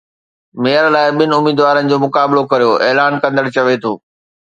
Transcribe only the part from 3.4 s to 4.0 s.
چوي ٿو